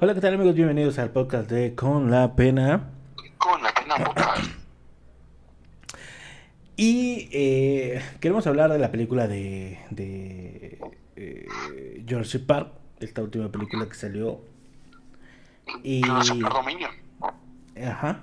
[0.00, 0.54] Hola, ¿qué tal amigos?
[0.54, 2.90] Bienvenidos al podcast de Con la Pena.
[3.36, 4.48] Con la Pena Podcast.
[6.76, 10.78] Y eh, queremos hablar de la película de, de
[11.16, 11.48] eh,
[12.08, 14.40] Jurassic Park, esta última película que salió.
[15.82, 16.02] Y...
[17.84, 18.20] Ajá.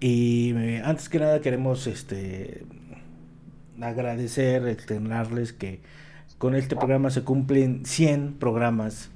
[0.00, 2.66] Y eh, antes que nada queremos este
[3.80, 5.80] agradecer, externarles que
[6.36, 9.10] con este programa se cumplen 100 programas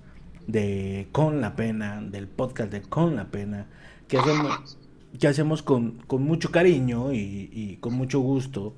[0.46, 3.66] de Con la Pena, del podcast de Con la Pena,
[4.08, 4.78] que hacemos,
[5.18, 8.74] que hacemos con, mucho cariño y, con mucho gusto,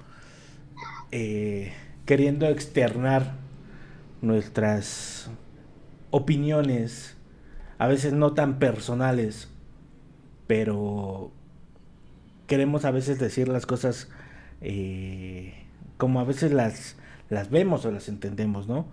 [1.10, 1.72] eh,
[2.04, 3.34] queriendo externar
[4.22, 5.30] nuestras
[6.10, 7.16] opiniones,
[7.78, 9.48] a veces no tan personales,
[10.46, 11.32] pero
[12.46, 14.08] queremos a veces decir las cosas
[14.60, 16.96] eh, como a veces las,
[17.28, 18.86] las vemos o las entendemos, ¿no?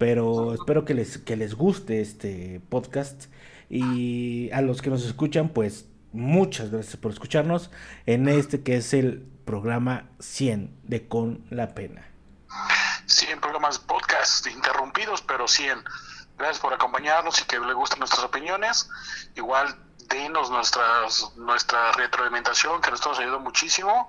[0.00, 3.26] Pero espero que les, que les guste este podcast.
[3.68, 7.70] Y a los que nos escuchan, pues muchas gracias por escucharnos
[8.06, 12.08] en este que es el programa 100 de Con la Pena.
[13.04, 15.84] 100 programas podcast interrumpidos, pero 100.
[16.38, 18.88] Gracias por acompañarnos y que le gusten nuestras opiniones.
[19.36, 19.76] Igual
[20.08, 24.08] denos nuestras, nuestra retroalimentación, que nos ayudando muchísimo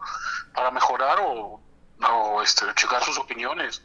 [0.53, 1.59] para mejorar o,
[2.09, 3.81] o este, checar sus opiniones.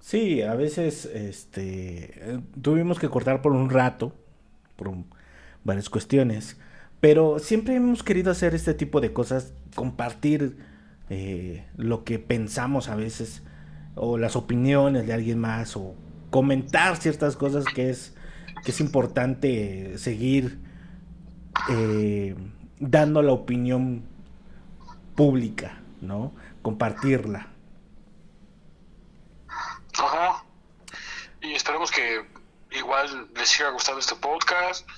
[0.00, 4.14] Sí, a veces este, tuvimos que cortar por un rato,
[4.76, 4.92] por
[5.62, 6.56] varias cuestiones,
[7.00, 10.56] pero siempre hemos querido hacer este tipo de cosas, compartir
[11.10, 13.42] eh, lo que pensamos a veces,
[13.94, 15.94] o las opiniones de alguien más, o
[16.30, 18.14] comentar ciertas cosas que es,
[18.64, 20.58] que es importante seguir
[21.70, 22.34] eh,
[22.78, 24.02] dando la opinión
[25.14, 26.32] pública, ¿no?
[26.62, 27.48] Compartirla.
[30.00, 30.44] Ajá.
[31.42, 32.26] Y esperemos que
[32.72, 34.88] igual les siga gustando este podcast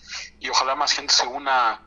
[0.40, 1.80] y ojalá más gente se una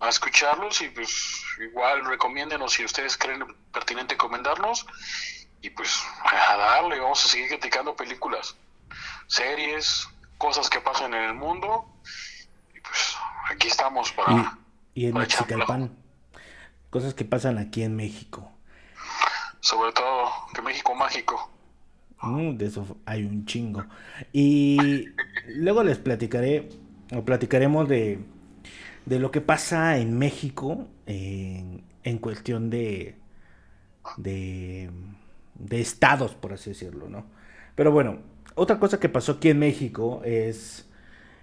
[0.00, 4.86] a escucharlos y pues igual recomiéndenos si ustedes creen pertinente comentarnos
[5.60, 8.56] y pues a darle, vamos a seguir criticando películas,
[9.28, 11.86] series, cosas que pasan en el mundo
[12.74, 13.16] y pues
[13.48, 14.58] aquí estamos para...
[14.94, 15.96] Y, en Mexicalpan,
[16.90, 18.52] cosas que pasan aquí en México.
[19.60, 21.51] Sobre todo, que México mágico.
[22.22, 23.84] De eso hay un chingo.
[24.32, 25.08] Y
[25.56, 26.68] luego les platicaré,
[27.12, 28.18] o platicaremos de,
[29.06, 33.16] de lo que pasa en México en, en cuestión de,
[34.18, 34.88] de,
[35.56, 37.26] de, estados, por así decirlo, ¿no?
[37.74, 38.18] Pero bueno,
[38.54, 40.88] otra cosa que pasó aquí en México es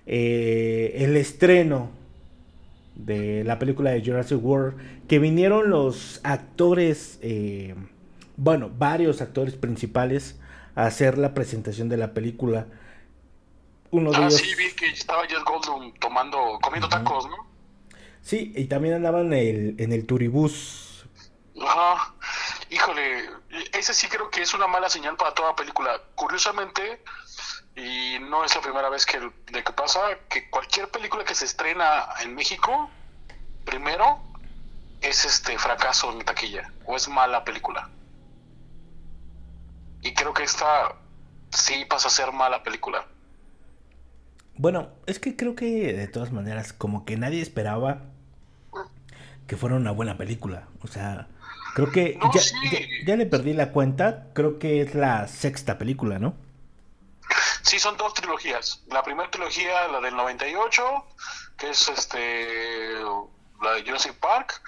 [0.06, 1.90] eh, el estreno
[2.96, 4.78] de la película de Jurassic World,
[5.10, 7.76] que vinieron los actores, eh,
[8.38, 10.40] bueno, varios actores principales
[10.76, 12.68] hacer la presentación de la película.
[13.92, 17.48] Uno de ah, sí, vi que estaba Jeff Goldblum tomando, comiendo tacos, ¿no?
[18.22, 21.06] Sí, y también andaban en el, en el turibús.
[21.62, 22.14] Ajá.
[22.70, 23.30] Híjole,
[23.74, 26.00] ese sí creo que es una mala señal para toda película.
[26.16, 27.02] Curiosamente,
[27.76, 31.46] y no es la primera vez que, de que pasa, que cualquier película que se
[31.46, 32.90] estrena en México,
[33.66, 34.22] primero
[35.02, 37.90] es este fracaso en taquilla, o es mala película.
[40.02, 40.96] Y creo que esta
[41.52, 43.06] sí pasa a ser mala película.
[44.56, 48.02] Bueno, es que creo que de todas maneras, como que nadie esperaba
[49.48, 50.68] que fuera una buena película.
[50.84, 51.28] O sea,
[51.76, 52.20] creo que
[53.06, 54.28] ya, le perdí la cuenta.
[54.34, 56.36] Creo que es la sexta película, ¿no?
[57.64, 58.84] Sí, son dos trilogías.
[58.90, 60.84] La primera trilogía, la del 98,
[61.58, 62.96] que es este
[63.62, 64.62] la de Jurassic Park.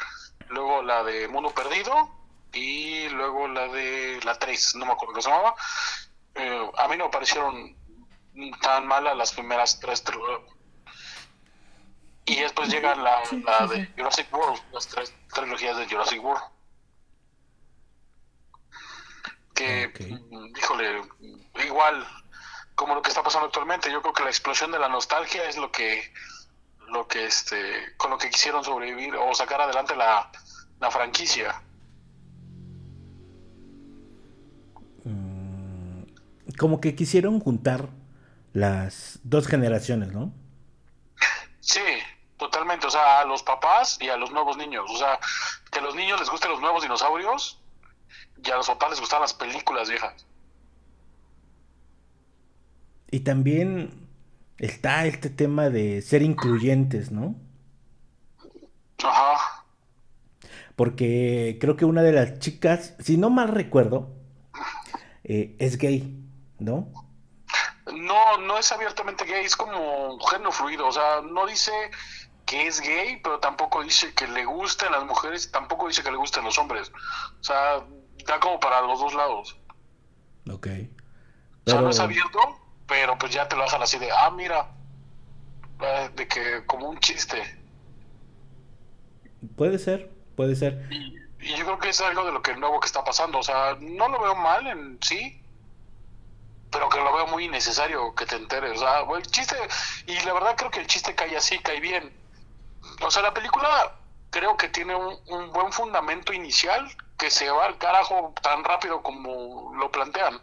[0.50, 2.21] Luego la de Mundo Perdido
[2.54, 5.56] y luego la de la 3, no me acuerdo qué se llamaba.
[6.36, 7.76] Eh, a mí no me parecieron
[8.62, 10.04] tan malas las primeras tres
[12.26, 16.44] y después llega la, la de Jurassic World, las tres trilogías de Jurassic World.
[19.54, 19.92] Que,
[20.58, 21.02] híjole,
[21.66, 22.08] igual
[22.76, 25.58] como lo que está pasando actualmente, yo creo que la explosión de la nostalgia es
[25.58, 26.14] lo que,
[26.88, 30.32] lo que este, con lo que quisieron sobrevivir o sacar adelante la,
[30.80, 31.62] la franquicia.
[36.58, 37.90] Como que quisieron juntar
[38.54, 40.34] las dos generaciones, ¿no?
[41.60, 41.80] Sí,
[42.38, 42.88] totalmente.
[42.88, 44.90] O sea, a los papás y a los nuevos niños.
[44.90, 45.20] O sea,
[45.72, 47.62] que a los niños les gusten los nuevos dinosaurios
[48.44, 50.26] y a los papás les gustan las películas viejas.
[53.12, 54.08] Y también
[54.58, 57.36] está este tema de ser incluyentes, ¿no?
[59.04, 59.66] Ajá.
[60.76, 64.16] Porque creo que una de las chicas, si no mal recuerdo,
[65.24, 66.18] eh, es gay.
[66.62, 66.88] ¿No?
[67.94, 71.72] no, no es abiertamente gay, es como género fluido, o sea, no dice
[72.46, 76.18] que es gay, pero tampoco dice que le gusten las mujeres, tampoco dice que le
[76.18, 76.92] gusten los hombres.
[77.40, 77.84] O sea,
[78.26, 79.58] da como para los dos lados.
[80.52, 80.68] Ok.
[81.66, 82.40] O sea, no es abierto,
[82.88, 84.70] pero pues ya te lo dejan así de, ah, mira,
[85.80, 87.42] eh, de que como un chiste.
[89.56, 90.88] Puede ser, puede ser.
[90.92, 93.40] Y, y yo creo que es algo de lo que nuevo que está pasando.
[93.40, 95.41] O sea, no lo veo mal en sí,
[96.72, 98.78] pero que lo veo muy innecesario que te enteres.
[98.78, 99.56] O sea, el chiste,
[100.08, 102.16] y la verdad creo que el chiste cae así, cae bien.
[103.02, 103.96] O sea, la película
[104.30, 106.88] creo que tiene un, buen fundamento inicial
[107.18, 110.42] que se va al carajo tan rápido como lo plantean.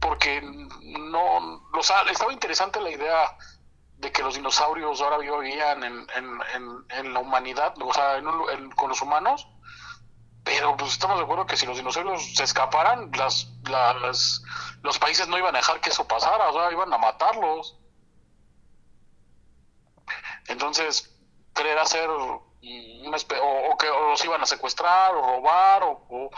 [0.00, 3.36] Porque no, o sea, estaba interesante la idea
[3.96, 8.22] de que los dinosaurios ahora vivían en, en, en, la humanidad, o sea,
[8.76, 9.46] con los humanos,
[10.44, 14.42] pero pues estamos de acuerdo que si los dinosaurios se escaparan, las, las,
[14.82, 17.76] los países no iban a dejar que eso pasara, o sea, iban a matarlos.
[20.48, 21.14] Entonces,
[21.54, 26.30] querer hacer una o, que los iban a secuestrar o robar, o,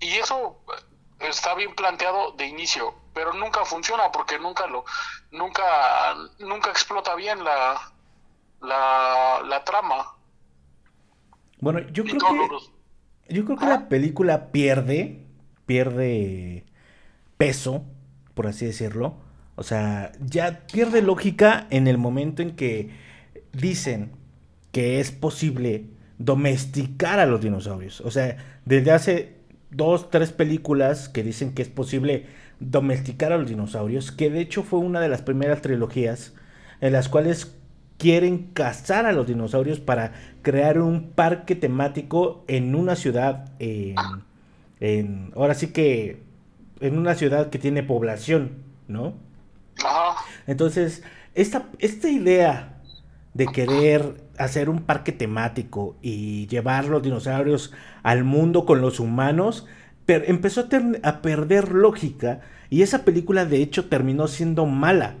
[0.00, 0.60] y eso
[1.20, 4.84] está bien planteado de inicio, pero nunca funciona porque nunca lo,
[5.30, 7.92] nunca, nunca explota bien la,
[8.60, 10.14] la, la trama.
[11.60, 12.74] Bueno, yo creo que
[13.28, 15.20] yo creo que la película pierde,
[15.66, 16.64] pierde
[17.36, 17.84] peso,
[18.34, 19.16] por así decirlo.
[19.56, 22.90] O sea, ya pierde lógica en el momento en que
[23.52, 24.10] dicen
[24.72, 25.86] que es posible
[26.18, 28.00] domesticar a los dinosaurios.
[28.00, 29.36] O sea, desde hace
[29.70, 32.26] dos, tres películas que dicen que es posible
[32.60, 36.34] domesticar a los dinosaurios, que de hecho fue una de las primeras trilogías
[36.80, 37.56] en las cuales
[37.98, 40.12] quieren cazar a los dinosaurios para
[40.42, 46.22] crear un parque temático en una ciudad, en, ahora sí que
[46.80, 48.52] en una ciudad que tiene población,
[48.88, 49.14] ¿no?
[50.46, 51.02] Entonces,
[51.34, 52.80] esta, esta idea
[53.32, 59.66] de querer hacer un parque temático y llevar los dinosaurios al mundo con los humanos,
[60.06, 65.14] empezó a, a perder lógica y esa película de hecho terminó siendo mala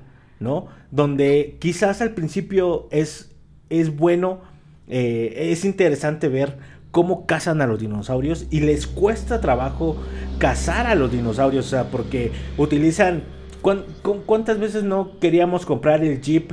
[0.44, 0.68] ¿no?
[0.92, 3.32] Donde quizás al principio es,
[3.70, 4.42] es bueno,
[4.86, 6.58] eh, es interesante ver
[6.92, 9.96] cómo cazan a los dinosaurios y les cuesta trabajo
[10.38, 13.24] cazar a los dinosaurios, o sea, porque utilizan...
[14.26, 16.52] ¿Cuántas veces no queríamos comprar el jeep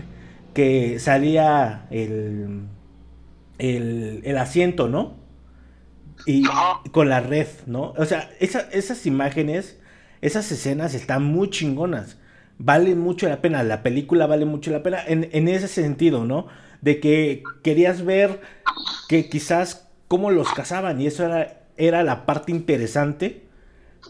[0.54, 2.68] que salía el,
[3.58, 5.18] el, asiento, ¿no?
[6.26, 6.46] Y
[6.92, 7.94] con la red, ¿no?
[7.98, 9.78] O sea, esas imágenes,
[10.22, 12.18] esas escenas están muy chingonas
[12.63, 16.48] vale mucho la pena, la película vale mucho la pena en, ese sentido, ¿no?
[16.81, 18.42] De que querías ver
[19.08, 23.48] que quizás cómo los cazaban y eso era, era la parte interesante,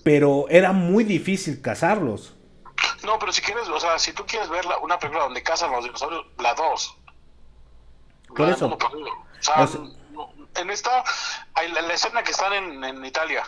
[0.03, 2.35] pero era muy difícil cazarlos.
[3.05, 5.83] No, pero si quieres, o sea, si tú quieres ver una película donde cazan los
[5.83, 6.97] dinosaurios, la 2.
[8.35, 8.67] Por eso.
[8.67, 8.77] O
[9.39, 9.67] sea,
[10.55, 11.03] en esta,
[11.53, 13.43] hay la, escena que están en, en Italia.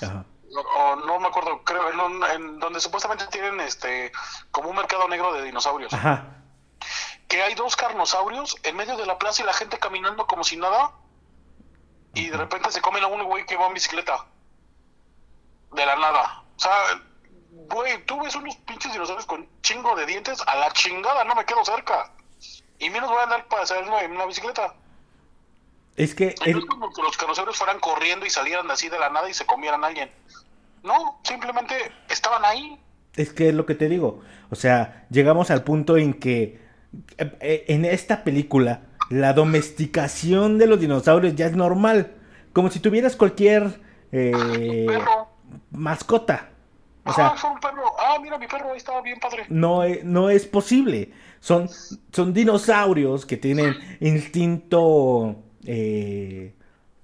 [0.00, 0.24] Ajá
[0.62, 1.88] no, no me acuerdo, creo,
[2.32, 4.12] en, donde supuestamente tienen este
[4.50, 5.92] como un mercado negro de dinosaurios.
[5.92, 6.34] Ajá.
[7.28, 10.56] Que hay dos carnosaurios en medio de la plaza y la gente caminando como si
[10.56, 10.92] nada.
[12.14, 14.26] Y de repente se comen a un güey que va en bicicleta.
[15.72, 16.42] De la nada.
[16.56, 16.72] O sea,
[17.50, 21.44] güey, tú ves unos pinches dinosaurios con chingo de dientes, a la chingada, no me
[21.44, 22.12] quedo cerca.
[22.78, 24.74] Y menos voy a andar para hacerlo en una bicicleta.
[25.96, 26.28] Es que.
[26.28, 29.46] es como que los carnosaurios fueran corriendo y salieran así de la nada y se
[29.46, 30.12] comieran a alguien.
[30.88, 31.74] No, simplemente
[32.08, 32.80] estaban ahí.
[33.14, 34.22] Es que es lo que te digo.
[34.48, 36.62] O sea, llegamos al punto en que
[37.18, 38.80] eh, eh, en esta película
[39.10, 42.14] la domesticación de los dinosaurios ya es normal.
[42.54, 44.86] Como si tuvieras cualquier eh,
[45.70, 46.48] mascota.
[47.04, 47.84] O sea, ah, un perro.
[47.98, 49.44] Ah, mira, mi perro estaba bien padre.
[49.50, 51.12] No, no es posible.
[51.38, 51.68] Son,
[52.12, 55.36] son dinosaurios que tienen instinto.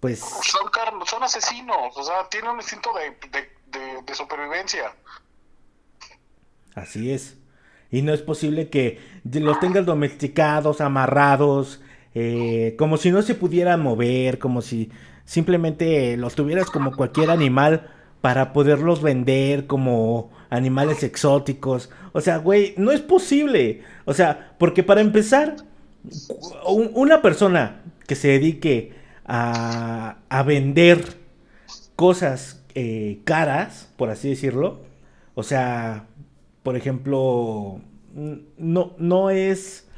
[0.00, 0.20] pues.
[0.20, 0.70] Son,
[1.04, 1.94] son asesinos.
[1.96, 3.53] O sea, tienen un instinto de de,
[4.14, 4.92] supervivencia.
[6.74, 7.36] Así es.
[7.90, 11.80] Y no es posible que los tengas domesticados, amarrados,
[12.14, 14.90] eh, como si no se pudieran mover, como si
[15.24, 17.90] simplemente los tuvieras como cualquier animal
[18.20, 21.90] para poderlos vender como animales exóticos.
[22.12, 23.82] O sea, güey, no es posible.
[24.06, 25.56] O sea, porque para empezar,
[26.64, 28.92] una persona que se dedique
[29.24, 31.16] a, a vender
[31.96, 34.80] cosas eh, caras, por así decirlo.
[35.34, 36.06] O sea,
[36.62, 37.80] por ejemplo,
[38.58, 39.88] no, no es...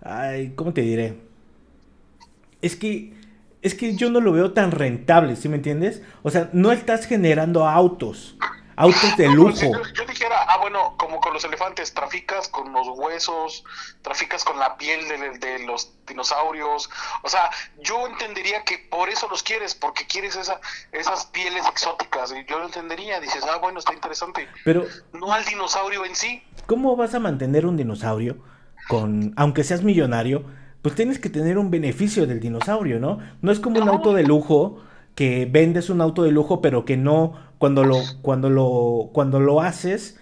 [0.00, 1.16] Ay, ¿cómo te diré?
[2.62, 3.12] Es que,
[3.62, 6.02] es que yo no lo veo tan rentable, ¿sí me entiendes?
[6.22, 8.36] O sea, no estás generando autos,
[8.78, 9.72] autos de lujo.
[9.92, 13.64] yo, dijera, bueno, como con los elefantes, traficas con los huesos,
[14.02, 16.88] traficas con la piel de, los dinosaurios.
[17.22, 17.50] O sea,
[17.82, 20.60] yo entendería que por eso los quieres, porque quieres esa,
[20.92, 22.32] esas pieles exóticas.
[22.32, 24.48] Y yo lo entendería, dices, ah, bueno, está interesante.
[24.64, 24.84] Pero.
[25.12, 26.42] No al dinosaurio en sí.
[26.66, 28.38] ¿Cómo vas a mantener un dinosaurio
[28.88, 30.44] con, aunque seas millonario?
[30.82, 33.18] Pues tienes que tener un beneficio del dinosaurio, ¿no?
[33.42, 34.80] No es como un auto de lujo
[35.18, 39.60] que vendes un auto de lujo, pero que no, cuando lo, cuando lo, cuando lo
[39.60, 40.16] haces,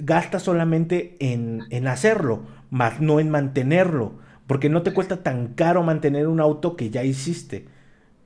[0.00, 4.14] gastas solamente en, en hacerlo, más no en mantenerlo,
[4.46, 7.68] porque no te cuesta tan caro mantener un auto que ya hiciste.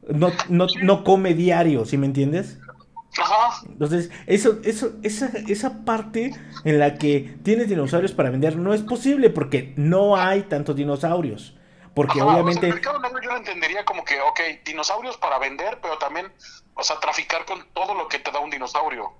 [0.09, 2.61] No, no, no come diario, ¿sí me entiendes?
[3.68, 8.82] Entonces, eso, eso, esa, esa parte en la que tienes dinosaurios para vender no es
[8.82, 11.56] posible porque no hay tantos dinosaurios.
[12.00, 12.66] Porque obviamente.
[12.66, 16.33] el mercado negro yo lo entendería como que, ok, dinosaurios para vender, pero también,
[16.73, 19.12] o sea, traficar con todo lo que te da un dinosaurio.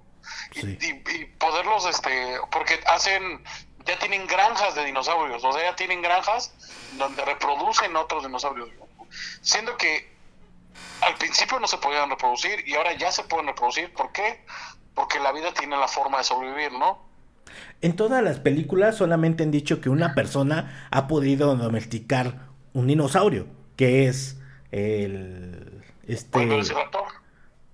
[0.55, 3.45] Y, poderlos, este, porque hacen,
[3.85, 6.55] ya tienen granjas de dinosaurios, o sea, ya tienen granjas
[6.97, 8.71] donde reproducen otros dinosaurios.
[9.43, 10.11] Siendo que
[11.03, 13.93] al principio no se podían reproducir y ahora ya se pueden reproducir.
[13.93, 14.43] ¿Por qué?
[14.95, 17.11] Porque la vida tiene la forma de sobrevivir, ¿no?
[17.83, 23.47] En todas las películas solamente han dicho que una persona ha podido domesticar un dinosaurio,
[23.77, 24.39] que es
[24.71, 25.83] el...
[26.07, 26.49] Este...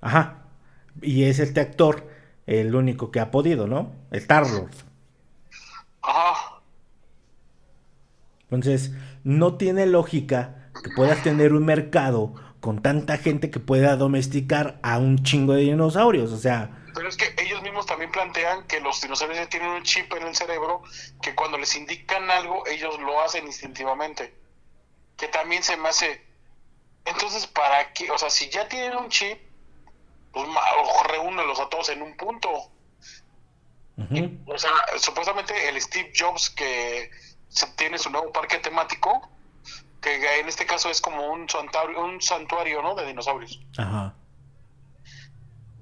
[0.00, 0.43] Ajá.
[1.03, 2.09] Y es este actor
[2.47, 3.93] el único que ha podido, ¿no?
[4.11, 4.71] El Star-Lord.
[6.03, 6.61] Ajá.
[8.45, 8.93] Entonces,
[9.25, 14.99] no tiene lógica que puedas tener un mercado con tanta gente que pueda domesticar a
[14.99, 16.85] un chingo de dinosaurios, o sea...
[16.95, 20.35] Pero es que ellos mismos también plantean que los dinosaurios tienen un chip en el
[20.35, 20.83] cerebro
[21.21, 24.46] que cuando les indican algo, ellos lo hacen instintivamente
[25.16, 26.25] que también se me hace.
[27.04, 28.11] Entonces, ¿para qué?
[28.11, 29.38] O sea, si ya tienen un chip,
[30.32, 30.46] pues
[31.08, 32.50] reúnelos a todos en un punto.
[34.46, 37.11] o sea, supuestamente el Steve Jobs que
[37.76, 39.28] tiene su nuevo parque temático,
[40.00, 42.94] que en este caso es como un santuario, un santuario ¿no?
[42.94, 43.61] De dinosaurios.
[43.78, 44.14] Ajá.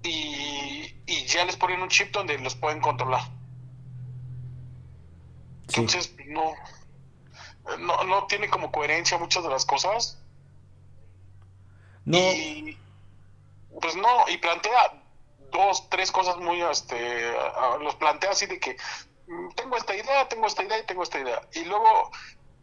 [0.02, 3.22] Y, y ya les ponen un chip donde los pueden controlar.
[5.68, 6.54] Entonces, no,
[7.78, 10.18] no, no tiene como coherencia muchas de las cosas.
[12.04, 12.18] No.
[12.18, 12.78] Y,
[13.80, 15.02] pues no, y plantea
[15.50, 17.32] dos, tres cosas muy, este,
[17.80, 18.76] los plantea así de que
[19.26, 21.40] mm, tengo esta idea, tengo esta idea y tengo esta idea.
[21.54, 22.10] Y luego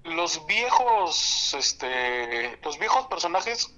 [0.03, 3.73] los viejos, este, los viejos personajes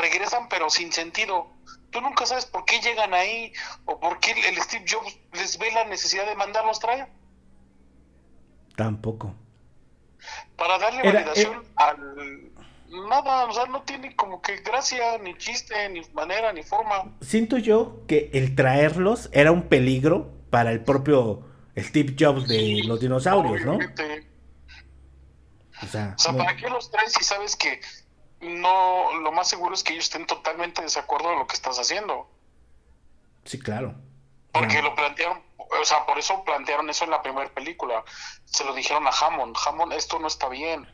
[0.00, 1.48] regresan pero sin sentido.
[1.90, 3.52] Tú nunca sabes por qué llegan ahí
[3.86, 7.08] o por qué el Steve Jobs les ve la necesidad de mandarlos traer.
[8.76, 9.34] Tampoco
[10.58, 12.50] para darle validación al
[13.08, 17.16] nada, o sea, no tiene como que gracia, ni chiste, ni manera, ni forma.
[17.20, 21.46] Siento yo que el traerlos era un peligro para el propio
[21.76, 23.78] Steve Jobs de los dinosaurios, ¿no?
[25.80, 27.80] O sea, ¿para qué los traes si sabes que
[28.40, 31.78] no, lo más seguro es que ellos estén totalmente de desacuerdo de lo que estás
[31.78, 32.28] haciendo?
[33.44, 33.94] Sí, claro.
[34.52, 38.04] Porque lo plantearon o sea, por eso plantearon eso en la primera película.
[38.44, 40.88] Se lo dijeron a Hammond, Hammond, esto no está bien.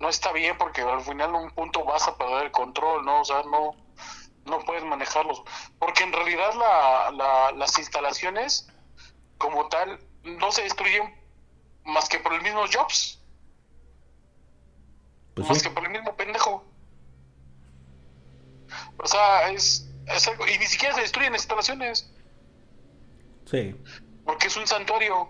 [0.00, 3.20] No está bien porque al final en un punto vas a perder el control, ¿no?
[3.20, 3.76] O sea, no,
[4.46, 5.42] no puedes manejarlos.
[5.78, 8.68] Porque en realidad la, las instalaciones
[9.38, 11.14] como tal no se destruyen
[11.84, 13.20] más que por el mismo Jobs.
[15.34, 16.64] Pues más que por el mismo pendejo.
[18.96, 22.11] O sea, es, es algo, y ni siquiera se destruyen instalaciones.
[23.46, 23.76] Sí.
[24.24, 25.28] Porque es un santuario.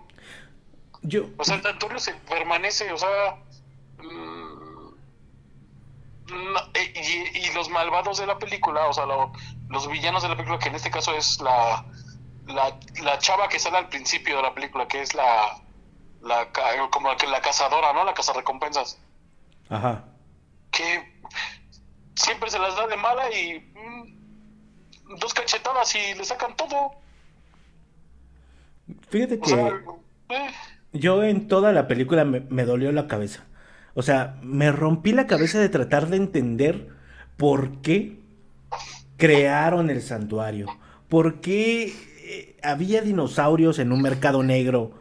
[1.01, 1.25] Yo...
[1.37, 3.37] O sea, el santuario se permanece, o sea...
[3.97, 4.73] Mm,
[6.95, 10.75] y, los malvados de la película, o sea, los villanos de la película, que en
[10.75, 11.85] este caso es la,
[12.47, 15.59] la, chava que sale al principio de la película, que es la,
[16.21, 16.51] la
[16.89, 18.03] como que la cazadora, ¿no?
[18.03, 18.99] La recompensas
[19.69, 20.03] Ajá.
[20.71, 21.21] Que
[22.15, 26.91] siempre se las da de mala y mm, dos cachetadas y le sacan todo.
[29.09, 30.49] Fíjate que eh.
[30.91, 33.45] yo en toda la película me, dolió la cabeza.
[33.93, 36.89] O sea, me rompí la cabeza de tratar de entender
[37.37, 38.19] por qué
[39.17, 40.67] crearon el santuario.
[41.09, 44.93] ¿Por qué eh, había dinosaurios en un mercado negro?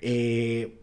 [0.00, 0.80] Eh,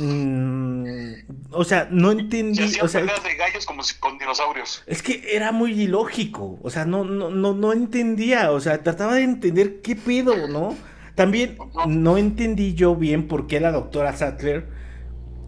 [0.00, 1.12] mm,
[1.52, 2.80] o sea, no entendí.
[2.82, 4.82] o sea, de gallos como con dinosaurios.
[4.86, 6.58] Es que era muy ilógico.
[6.62, 8.50] O sea, no, no, no, no entendía.
[8.50, 10.76] O sea, trataba de entender qué pedo, ¿no?
[11.16, 11.56] También
[11.86, 14.68] no entendí yo bien por qué la doctora Sattler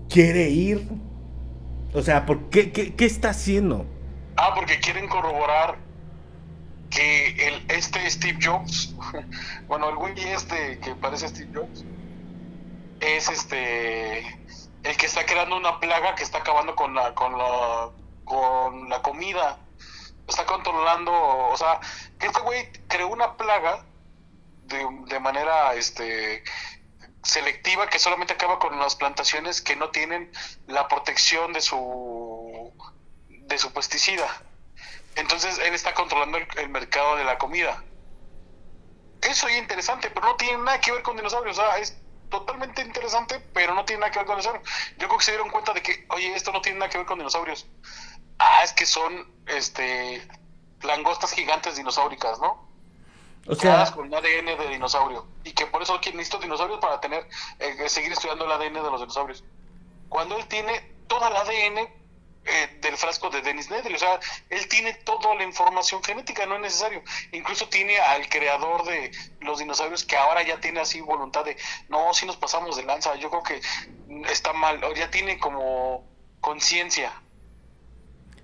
[0.08, 0.88] quiere ir.
[1.92, 3.84] O sea, ¿por qué, qué, está haciendo?
[4.38, 5.76] Ah, porque quieren corroborar
[6.88, 8.94] que el, este Steve Jobs,
[9.68, 11.84] bueno, el güey este que parece Steve Jobs,
[13.00, 14.20] es este
[14.84, 17.90] el que está creando una plaga que está acabando con la con la
[18.24, 19.58] con la comida
[20.26, 21.80] está controlando o sea
[22.18, 23.84] que este güey creó una plaga
[24.68, 26.44] de, manera este
[27.22, 30.30] selectiva que solamente acaba con las plantaciones que no tienen
[30.66, 32.72] la protección de su
[33.28, 34.28] de su pesticida
[35.16, 37.82] entonces él está controlando el, mercado de la comida
[39.22, 41.96] eso es interesante pero no tiene nada que ver con dinosaurios o sea es
[42.28, 44.68] totalmente interesante, pero no tiene nada que ver con dinosaurios.
[44.98, 47.06] Yo creo que se dieron cuenta de que, oye, esto no tiene nada que ver
[47.06, 47.66] con dinosaurios.
[48.38, 50.26] Ah, es que son este
[50.82, 52.67] langostas gigantes dinosauricas, ¿no?
[53.46, 55.26] O sea, con ADN de dinosaurio.
[55.44, 57.26] Y que por eso necesito dinosaurios para tener,
[57.58, 59.44] eh, seguir estudiando el ADN de los dinosaurios.
[60.08, 61.88] Cuando él tiene toda el ADN
[62.50, 63.94] eh, del frasco de Dennis Nedry.
[63.94, 64.18] O sea,
[64.48, 67.02] él tiene toda la información genética, no es necesario.
[67.32, 71.58] Incluso tiene al creador de los dinosaurios que ahora ya tiene así voluntad de,
[71.90, 73.60] no, si nos pasamos de lanza, yo creo que
[74.30, 76.06] está mal, o ya tiene como
[76.40, 77.12] conciencia.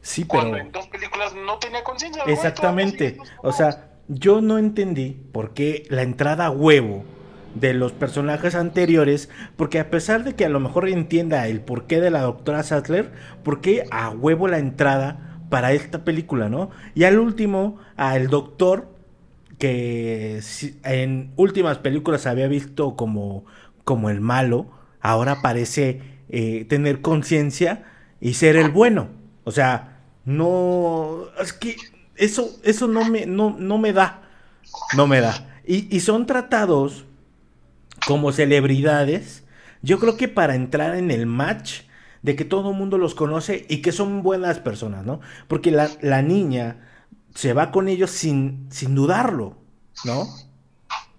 [0.03, 0.41] Sí, pero...
[0.43, 2.25] Cuando en dos películas no tenía conciencia.
[2.27, 3.17] Exactamente.
[3.43, 7.05] O sea, yo no entendí por qué la entrada a huevo
[7.55, 12.01] de los personajes anteriores, porque a pesar de que a lo mejor entienda el porqué
[12.01, 16.71] de la doctora Sattler, ¿por qué a huevo la entrada para esta película, no?
[16.95, 18.89] Y al último, al doctor,
[19.59, 20.41] que
[20.83, 23.45] en últimas películas había visto como,
[23.85, 24.71] como el malo,
[25.01, 27.85] ahora parece eh, tener conciencia
[28.21, 29.09] y ser el bueno.
[29.45, 31.77] O sea, no, es que
[32.17, 34.23] eso, eso no me, no, no me da,
[34.97, 35.61] no me da.
[35.67, 37.05] Y, y son tratados
[38.07, 39.45] como celebridades,
[39.83, 41.83] yo creo que para entrar en el match
[42.23, 45.21] de que todo el mundo los conoce y que son buenas personas, ¿no?
[45.47, 46.89] Porque la, niña
[47.35, 49.59] se va con ellos sin, sin dudarlo,
[50.05, 50.27] ¿no?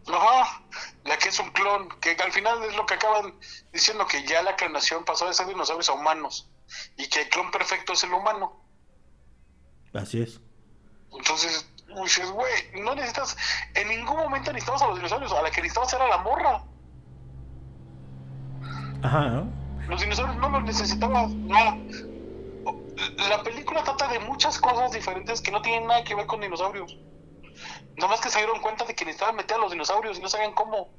[0.07, 0.63] Ajá,
[1.03, 3.35] la que es un clon, que al final es lo que acaban
[3.71, 6.49] diciendo, que ya la clonación pasó de ser dinosaurios a humanos
[6.97, 8.59] y que el clon perfecto es el humano.
[9.93, 10.41] Así es.
[11.17, 11.65] Entonces,
[12.31, 13.37] güey, no necesitas,
[13.73, 16.63] en ningún momento necesitamos a los dinosaurios, a la que necesitamos era la morra.
[19.03, 19.43] Ajá.
[19.87, 21.77] Los dinosaurios no los necesitaba nada.
[23.29, 26.97] La película trata de muchas cosas diferentes que no tienen nada que ver con dinosaurios.
[27.97, 30.29] Nada más que se dieron cuenta de que necesitaban meter a los dinosaurios y no
[30.29, 30.89] sabían cómo.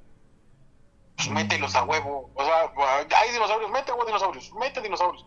[1.17, 2.31] Pues mételos a huevo.
[2.35, 2.71] O sea,
[3.19, 5.27] hay dinosaurios, mete a dinosaurios, mete dinosaurios.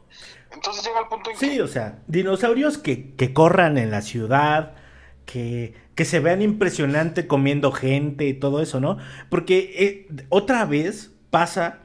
[0.52, 1.50] Entonces llega el punto en que.
[1.50, 4.76] Sí, o sea, dinosaurios que, que corran en la ciudad,
[5.32, 8.98] que, se vean impresionante comiendo gente y todo eso, ¿no?
[9.30, 11.80] Porque eh, otra vez pasa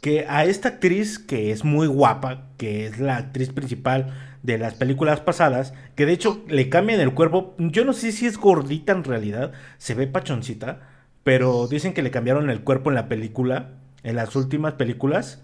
[0.00, 4.74] que a esta actriz que es muy guapa, que es la actriz principal de las
[4.74, 8.92] películas pasadas, que de hecho le cambian el cuerpo, yo no sé si es gordita
[8.92, 10.88] en realidad, se ve pachoncita,
[11.22, 13.70] pero dicen que le cambiaron el cuerpo en la película,
[14.02, 15.42] en las últimas películas.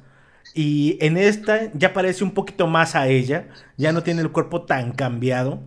[0.54, 4.62] Y en esta ya parece un poquito más a ella, ya no tiene el cuerpo
[4.62, 5.62] tan cambiado.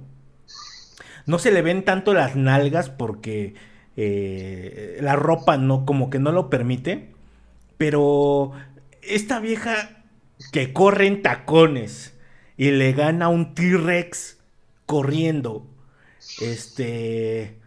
[1.26, 3.56] No se le ven tanto las nalgas porque
[3.98, 7.12] eh, la ropa no, como que no lo permite.
[7.78, 8.52] Pero
[9.02, 10.04] esta vieja
[10.52, 12.18] que corre en tacones
[12.58, 14.38] y le gana un T-Rex
[14.86, 15.68] corriendo.
[16.42, 17.60] Este.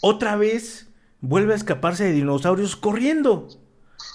[0.00, 0.88] Otra vez
[1.20, 3.48] vuelve a escaparse de dinosaurios corriendo.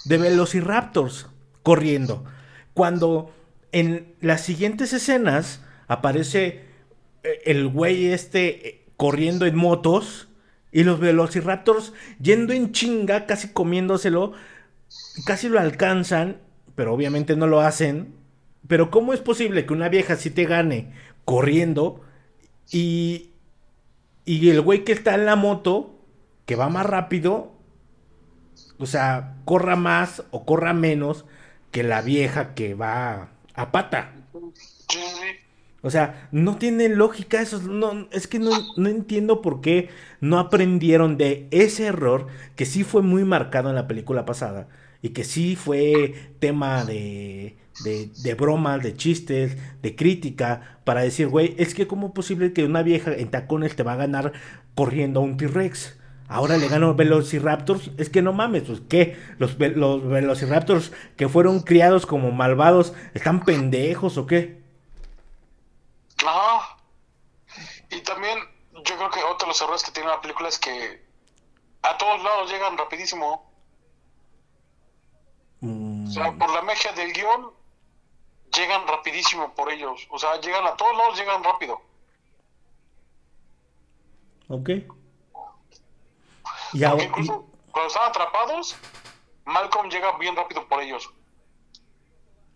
[0.04, 1.28] De velociraptors
[1.62, 2.24] corriendo.
[2.74, 3.32] Cuando
[3.72, 6.71] en las siguientes escenas aparece
[7.44, 10.28] el güey este eh, corriendo en motos
[10.70, 14.32] y los velociraptors yendo en chinga, casi comiéndoselo,
[15.26, 16.38] casi lo alcanzan
[16.74, 18.14] pero obviamente no lo hacen.
[18.68, 20.92] Pero ¿cómo es posible que una vieja sí te gane
[21.24, 22.00] corriendo
[22.70, 23.32] y,
[24.24, 25.98] y el güey que está en la moto,
[26.46, 27.52] que va más rápido,
[28.78, 31.24] o sea, corra más o corra menos
[31.70, 34.12] que la vieja que va a pata?
[35.82, 37.60] O sea, no tiene lógica eso.
[37.60, 39.90] No, es que no, no, entiendo por qué
[40.20, 44.68] no aprendieron de ese error que sí fue muy marcado en la película pasada
[45.02, 51.26] y que sí fue tema de, de, de bromas, de chistes, de crítica, para decir,
[51.26, 54.32] güey, es que cómo es posible que una vieja en tacones te va a ganar
[54.76, 55.98] corriendo a un T-Rex.
[56.28, 57.90] Ahora le gano Velociraptors.
[57.98, 64.16] Es que no mames, pues qué, los Velociraptors que fueron criados como malvados, ¿están pendejos
[64.16, 64.61] o qué?
[66.24, 66.60] No.
[67.90, 68.38] Y también
[68.84, 71.04] yo creo que otro de los errores que tiene la película es que
[71.82, 73.50] a todos lados llegan rapidísimo.
[75.62, 77.52] O sea, por la magia del guion,
[78.54, 80.06] llegan rapidísimo por ellos.
[80.10, 81.80] O sea, llegan a todos lados, llegan rápido.
[84.48, 84.70] Ok.
[86.72, 88.76] Y ahora, incluso cuando están atrapados,
[89.44, 91.10] Malcolm llega bien rápido por ellos.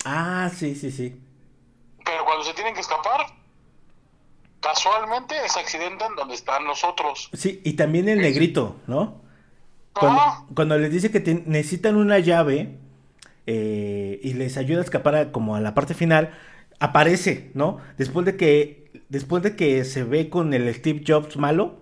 [0.05, 1.21] Ah, sí, sí, sí.
[2.05, 3.27] Pero cuando se tienen que escapar,
[4.67, 7.31] casualmente es accidente en donde están los otros.
[7.33, 9.21] Sí, y también el negrito, ¿no?
[10.55, 12.77] Cuando, les dice que necesitan una llave
[13.47, 16.35] eh, y les ayuda a escapar como a la parte final,
[16.81, 17.79] aparece, ¿no?
[17.97, 21.79] Después de que, después de que se ve con el Steve Jobs malo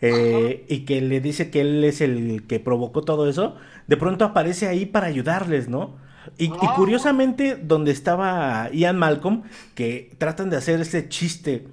[0.00, 3.56] eh, y que le dice que él es el que provocó todo eso,
[3.88, 5.96] de pronto aparece ahí para ayudarles, ¿no?
[6.38, 9.42] Y, y, curiosamente, donde estaba Ian Malcolm,
[9.74, 11.66] que tratan de hacer ese chiste,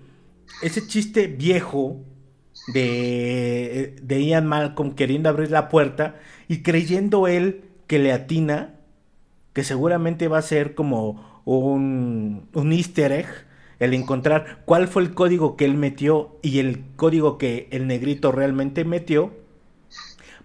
[0.62, 2.02] ese chiste viejo
[2.68, 6.16] de, de Ian Malcolm queriendo abrir la puerta
[6.48, 8.76] y creyendo él que le atina,
[9.54, 13.28] que seguramente va a ser como un, un easter egg,
[13.80, 18.32] el encontrar cuál fue el código que él metió y el código que el negrito
[18.32, 19.34] realmente metió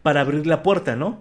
[0.02, 1.18] para abrir la puerta, ¿no?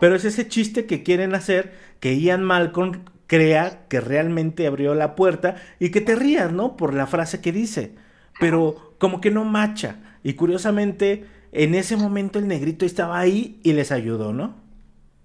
[0.00, 5.14] Pero es ese chiste que quieren hacer que Ian Malcolm crea que realmente abrió la
[5.14, 6.76] puerta y que te rías, ¿no?
[6.76, 7.94] Por la frase que dice.
[8.40, 10.00] Pero como que no macha.
[10.24, 14.54] Y curiosamente, en ese momento el negrito estaba ahí y les ayudó, ¿no?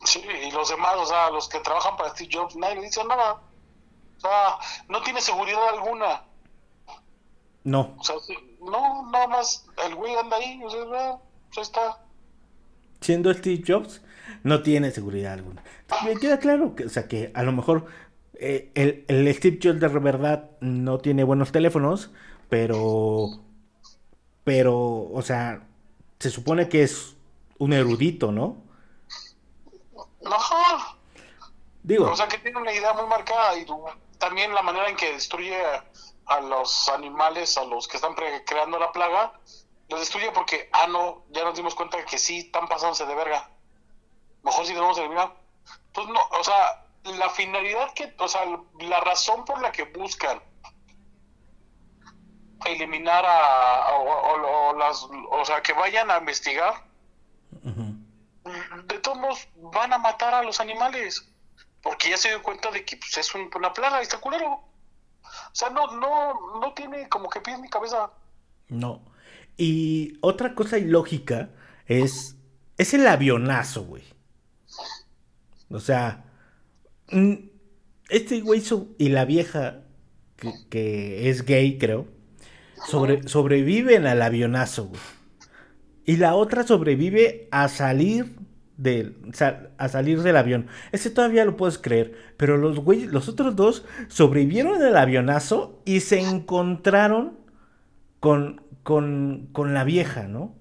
[0.04, 3.04] Sí, y los demás, o sea, los que trabajan para Steve Jobs, nadie le dice
[3.06, 3.34] nada.
[4.18, 4.58] O sea,
[4.90, 6.24] no tiene seguridad alguna.
[7.64, 7.96] No.
[7.98, 8.16] O sea,
[8.62, 11.18] no, nada más el güey anda ahí, o sea,
[11.54, 12.00] pues está.
[13.00, 14.02] Siendo Steve Jobs,
[14.44, 15.64] no tiene seguridad alguna.
[16.06, 17.86] Me queda claro que, o sea, que a lo mejor
[18.36, 22.12] eh, el, el Steve Jobs de verdad no tiene buenos teléfonos,
[22.50, 23.44] pero
[24.44, 25.62] pero, o sea,
[26.20, 27.16] se supone que es
[27.60, 28.58] un erudito, ¿no?
[30.26, 30.98] Ajá.
[31.82, 32.12] Digo.
[32.12, 33.66] O sea, que tiene una idea muy marcada y
[34.18, 35.56] también la manera en que destruye
[36.26, 39.34] a, los animales, a los que están creando la plaga,
[39.90, 43.50] los destruye porque, ah, no, ya nos dimos cuenta que sí están pasándose de verga.
[44.44, 45.34] Mejor si debemos eliminar.
[45.88, 46.86] Entonces, no, o sea,
[47.18, 48.42] la finalidad que, o sea,
[48.80, 50.42] la razón por la que buscan
[52.66, 56.74] eliminar a, o, las, o sea, que vayan a investigar,
[58.86, 61.30] de todos modos van a matar a los animales,
[61.82, 64.52] porque ya se dio cuenta de que pues, es una plaga, está culero.
[64.54, 68.12] O sea, no, no, no tiene como que pies ni cabeza.
[68.70, 69.02] No.
[69.58, 71.50] Y otra cosa ilógica
[71.86, 72.36] es,
[72.78, 74.13] es el avionazo, güey.
[75.74, 76.26] O sea,
[77.12, 77.34] mm,
[78.10, 78.62] este güey
[78.98, 79.82] y la vieja,
[80.38, 82.08] que, que es gay, creo,
[82.88, 85.02] sobre, sobreviven al avionazo, güey.
[86.06, 88.36] Y la otra sobrevive a salir
[88.78, 89.16] del,
[89.78, 90.68] a salir del avión.
[90.92, 92.14] Ese todavía lo puedes creer.
[92.38, 97.38] Pero los güeyes, los otros dos sobrevivieron al avionazo y se encontraron
[98.20, 100.56] con, con, con la vieja, ¿no?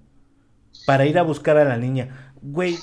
[0.87, 2.33] Para ir a buscar a la niña.
[2.41, 2.77] Güey,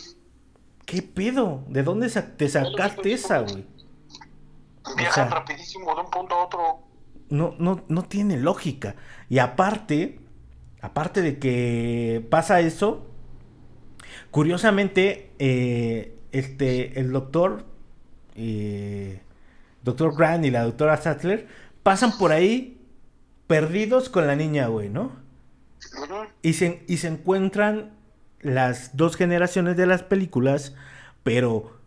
[0.90, 1.64] ¿qué pedo?
[1.68, 3.66] ¿De dónde te sacaste esa, güey?
[4.98, 6.90] Viajan rapidísimo de un punto a otro
[7.30, 8.96] no, no, no tiene lógica.
[9.30, 10.20] Y aparte,
[10.82, 13.06] aparte de que pasa eso,
[14.32, 17.66] curiosamente, eh, este, el doctor,
[18.36, 19.22] eh,
[19.84, 21.48] doctor Grant y la doctora Sattler
[21.84, 22.82] pasan por ahí
[23.48, 25.12] perdidos con la niña, güey, ¿no?
[26.42, 27.94] Y se, y se encuentran
[28.42, 30.76] las dos generaciones de las películas,
[31.24, 31.78] pero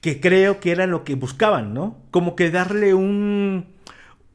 [0.00, 1.96] que creo que era lo que buscaban, ¿no?
[2.10, 3.78] Como que darle un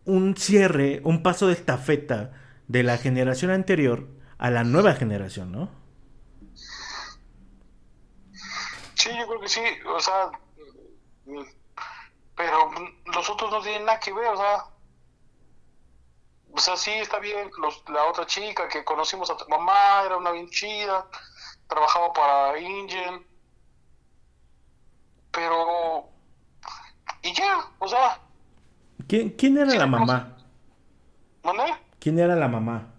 [0.06, 2.32] un cierre, un paso de estafeta
[2.68, 4.08] de la generación anterior
[4.38, 5.70] a la nueva generación, ¿no?
[8.96, 10.32] Sí, yo creo que sí, o sea,
[12.36, 12.72] pero
[13.06, 14.66] los otros no tienen nada que ver, o sea,
[16.54, 17.50] o sea, sí está bien,
[17.88, 21.08] la otra chica que conocimos a tu mamá era una bien chida,
[21.68, 23.26] trabajaba para Ingen,
[25.32, 26.10] pero,
[27.22, 28.20] y ya, o sea,
[29.08, 30.38] ¿Quién, era la mamá?
[31.44, 31.76] ¿Dónde?
[32.00, 32.94] ¿Quién era la mamá?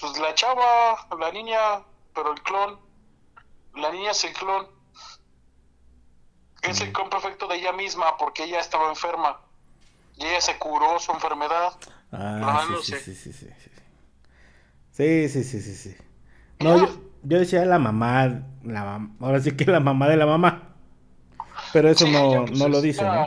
[0.00, 1.82] Pues la chava, la niña,
[2.14, 2.78] pero el clon.
[3.74, 4.66] La niña es el clon.
[6.62, 9.40] Es el clon perfecto de ella misma porque ella estaba enferma.
[10.16, 11.72] Y ella se curó su enfermedad.
[12.12, 13.70] Ah, sí, sí, sí, sí, sí.
[14.92, 15.96] Sí, sí, sí, sí,
[16.58, 16.86] No,
[17.22, 20.74] yo, decía la mamá, la ahora sí que la mamá de la mamá.
[21.72, 23.24] Pero eso no, pues, no lo dice, ¿no?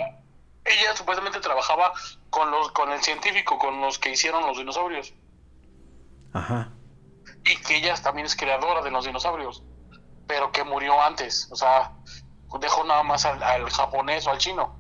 [0.66, 1.94] Ella supuestamente trabajaba
[2.32, 5.14] con los con el científico, con los que hicieron los dinosaurios.
[6.34, 6.70] Ajá.
[7.46, 9.64] Y que ella también es creadora de los dinosaurios,
[10.26, 11.92] pero que murió antes, o sea,
[12.60, 14.76] dejó nada más al, al japonés o al chino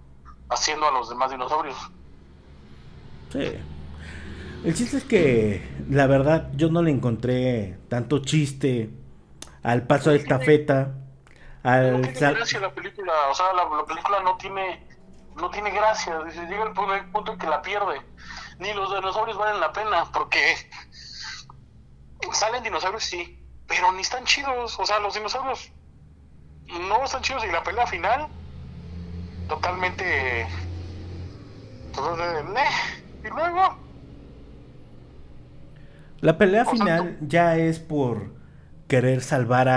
[0.49, 1.77] haciendo a los demás dinosaurios.
[3.31, 3.59] Sí.
[4.63, 8.89] El chiste es que, la verdad, yo no le encontré tanto chiste
[9.63, 10.95] al paso de estafeta.
[11.63, 14.85] Al no tiene gracia la película, o sea, la, la, película no tiene,
[15.35, 16.19] no tiene gracia.
[16.25, 18.01] Llega el punto, el punto en que la pierde.
[18.59, 20.55] Ni los dinosaurios valen la pena, porque
[22.33, 24.77] salen dinosaurios, sí, pero ni están chidos.
[24.77, 25.71] O sea, los dinosaurios
[26.67, 28.27] no están chidos y la pelea final,
[29.47, 30.47] totalmente.
[31.93, 32.61] totalmente
[33.23, 33.88] y luego.
[36.21, 38.33] La pelea final ya es por
[38.87, 39.69] querer salvar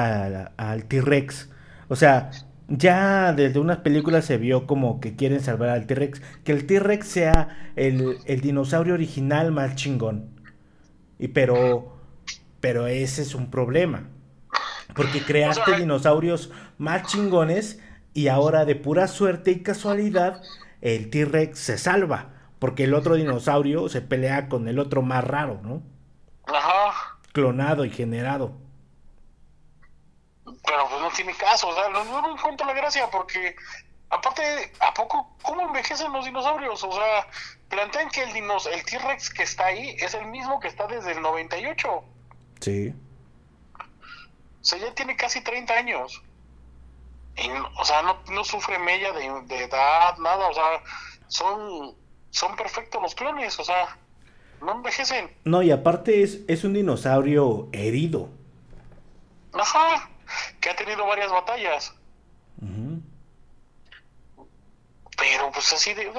[0.56, 1.50] al T-Rex.
[1.88, 2.30] O sea,
[2.66, 6.20] ya desde unas películas se vio como que quieren salvar al T-Rex.
[6.42, 10.30] Que el T-Rex sea el, el, dinosaurio original más chingón.
[11.18, 11.96] Y pero,
[12.60, 14.08] pero ese es un problema.
[14.96, 17.80] Porque creaste dinosaurios más chingones
[18.14, 20.42] y ahora de pura suerte y casualidad
[20.80, 22.30] el T-Rex se salva.
[22.58, 25.91] Porque el otro dinosaurio se pelea con el otro más raro, ¿no?
[26.54, 27.18] Ajá.
[27.32, 28.52] Clonado y generado.
[30.44, 33.56] Pero pues no tiene caso, o sea, no, no encuentro la gracia porque,
[34.10, 36.82] aparte, ¿a poco cómo envejecen los dinosaurios?
[36.84, 37.26] O sea,
[37.68, 41.12] plantean que el, dinos, el T-Rex que está ahí es el mismo que está desde
[41.12, 42.04] el 98.
[42.60, 42.94] Sí.
[43.74, 46.22] O sea, ya tiene casi 30 años.
[47.36, 50.82] Y, o sea, no, no sufre mella de, de, edad, nada, o sea,
[51.28, 51.96] son,
[52.30, 53.96] son perfectos los clones, o sea,
[54.62, 55.30] no envejecen.
[55.44, 58.28] No, y aparte es, es un dinosaurio herido.
[59.52, 60.10] Ajá,
[60.60, 61.94] que ha tenido varias batallas.
[62.60, 63.02] Uh -huh.
[65.16, 66.02] Pero pues así de...
[66.02, 66.10] Eh,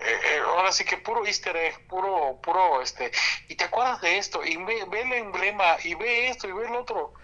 [0.00, 3.10] eh, ahora sí que puro easter egg, puro, puro, este...
[3.48, 6.66] Y te acuerdas de esto, y ve, ve el emblema, y ve esto, y ve
[6.66, 7.14] el otro.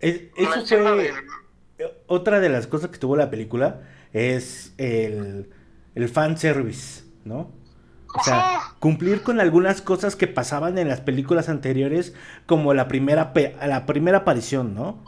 [0.00, 1.02] Es, eso fue...
[1.02, 1.14] Del...
[2.06, 3.82] Otra de las cosas que tuvo la película
[4.12, 5.52] es el,
[5.94, 7.50] el fanservice, ¿no?
[8.14, 12.14] O sea, cumplir con algunas cosas que pasaban en las películas anteriores,
[12.46, 13.32] como la primera,
[13.64, 15.02] la primera aparición, ¿no?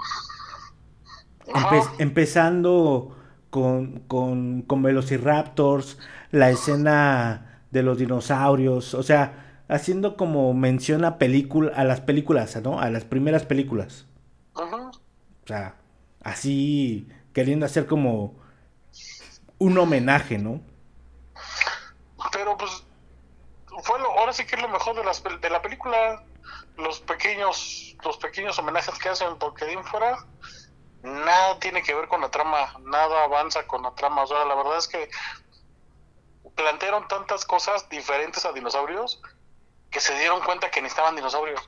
[1.46, 3.14] Empe empezando
[3.50, 5.98] con, con, con, Velociraptors,
[6.30, 12.56] la escena de los dinosaurios, o sea, haciendo como mención a, película, a las películas,
[12.62, 12.80] ¿no?
[12.80, 14.06] A las primeras películas.
[14.54, 14.76] Ajá.
[14.76, 15.74] O sea,
[16.22, 18.34] así queriendo hacer como
[19.58, 20.60] un homenaje, ¿no?
[22.32, 22.84] Pero pues
[24.34, 26.22] sí que es lo mejor de, las, de la película.
[26.76, 30.18] Los pequeños, los pequeños homenajes que hacen porque de fuera,
[31.02, 34.22] nada tiene que ver con la trama, nada avanza con la trama.
[34.22, 35.08] O sea, la verdad es que
[36.54, 39.20] plantearon tantas cosas diferentes a dinosaurios
[39.90, 41.60] que se dieron cuenta que necesitaban dinosaurios.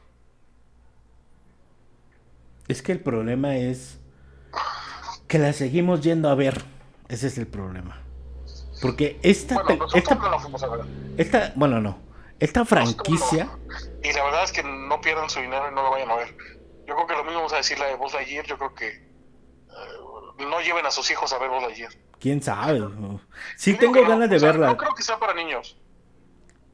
[2.69, 3.99] Es que el problema es
[5.29, 6.65] que la seguimos yendo a ver.
[7.09, 8.03] Ese es el problema.
[8.83, 9.63] Porque esta.
[9.63, 10.81] Bueno, esta, no la fuimos a ver.
[11.17, 12.06] esta bueno, no.
[12.39, 13.49] Esta franquicia.
[14.03, 16.37] Y la verdad es que no pierdan su dinero y no lo vayan a ver.
[16.87, 18.47] Yo creo que lo mismo vamos a decir la de Buzz Lightyear.
[18.47, 19.07] Yo creo que.
[19.69, 21.93] Uh, no lleven a sus hijos a ver Buzz Lightyear.
[22.21, 22.83] Quién sabe.
[23.57, 24.67] Sí, tengo ganas no, de o sea, verla.
[24.69, 25.77] No creo que sea para niños.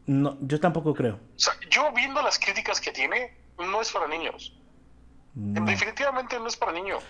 [0.06, 1.14] No, yo tampoco creo.
[1.14, 4.56] O sea, yo viendo las críticas que tiene, no es para niños.
[5.34, 5.64] No.
[5.64, 7.02] Definitivamente no es para niños.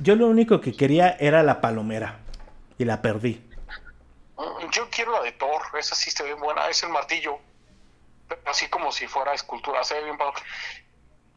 [0.00, 2.20] Yo lo único que quería era la palomera.
[2.76, 3.40] Y la perdí.
[4.72, 7.38] Yo quiero la de Thor, esa sí está bien buena, es el martillo.
[8.46, 10.42] Así como si fuera escultura, se ve bien padre.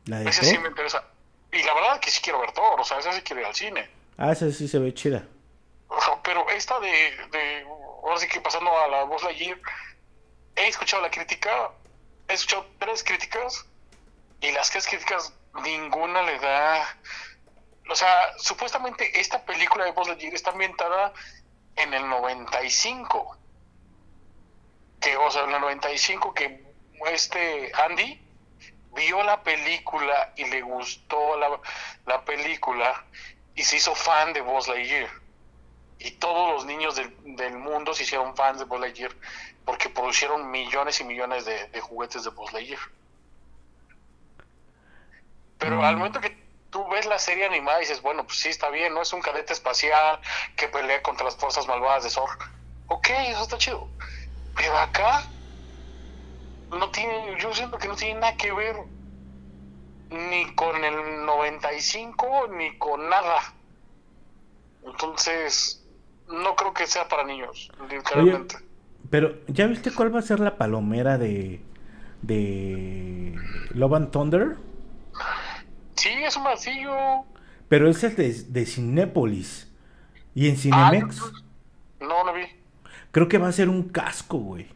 [0.05, 1.03] ¿La de Ese sí me interesa.
[1.51, 3.55] Y la verdad que sí quiero ver Thor, o sea, esa sí quiero ir al
[3.55, 3.89] cine.
[4.17, 5.27] Ah, esa sí se ve chida.
[5.87, 6.89] O sea, pero esta de,
[7.31, 7.65] de,
[8.03, 9.59] ahora sí que pasando a la voz Lightyear,
[10.55, 11.71] he escuchado la crítica,
[12.27, 13.65] he escuchado tres críticas,
[14.41, 16.97] y las tres críticas, ninguna le da...
[17.89, 21.13] O sea, supuestamente esta película de Buzz Lightyear está ambientada
[21.77, 23.37] en el 95.
[24.99, 26.66] Que, o sea, en el 95 que
[27.05, 28.21] este Andy
[28.95, 31.59] vio la película y le gustó la,
[32.05, 33.05] la película
[33.55, 35.09] y se hizo fan de Buzz Lightyear.
[35.99, 39.11] Y todos los niños del, del mundo se hicieron fans de Buzz Lightyear
[39.65, 42.79] porque producieron millones y millones de, de juguetes de Buzz Lightyear.
[45.57, 45.83] Pero Mm.
[45.83, 46.37] al momento que
[46.69, 49.01] tú ves la serie animada y dices, bueno, pues sí, está bien, ¿no?
[49.01, 50.19] Es un cadete espacial
[50.55, 52.37] que pelea contra las fuerzas malvadas de Zorg.
[52.87, 53.89] Ok, eso está chido.
[54.55, 55.31] Pero acá
[56.71, 58.75] no tiene, yo siento que no tiene nada que ver
[60.09, 63.53] ni con el 95 ni con nada.
[64.85, 65.85] Entonces,
[66.29, 68.57] no creo que sea para niños, literalmente.
[69.09, 71.61] Pero, ¿ya viste cuál va a ser la palomera de.
[72.21, 73.35] de.
[73.71, 74.57] Love and Thunder?
[75.95, 76.95] Sí, es un martillo.
[77.69, 79.71] Pero ese es de, de Cinépolis.
[80.35, 80.57] Y en Ah,
[80.91, 81.21] Cinemex,
[81.99, 82.43] no, no vi.
[83.11, 84.67] creo que va a ser un casco, güey.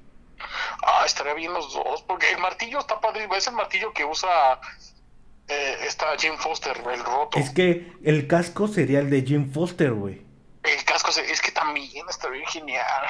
[0.82, 4.60] Ah, estaría bien los dos, porque el martillo está padre, es el martillo que usa
[5.48, 7.38] eh, esta Jim Foster, el roto.
[7.38, 10.22] Es que el casco sería el de Jim Foster, güey.
[10.64, 13.06] El casco es que también está bien genial.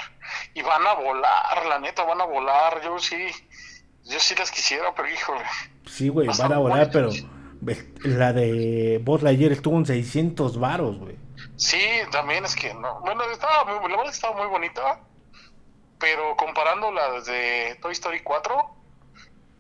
[0.54, 2.82] Y van a volar, la neta, van a volar.
[2.82, 3.28] Yo sí,
[4.06, 5.44] yo sí las quisiera, pero híjole.
[5.86, 7.10] Sí, güey, van a volar, pero
[8.04, 11.16] la de Buzz Lightyear estuvo en 600 varos, güey.
[11.58, 11.82] Sí,
[12.12, 13.02] también es que no.
[13.02, 15.00] Bueno, estaba muy, la verdad estaba muy bonita,
[16.02, 18.76] pero comparando la de Toy Story 4,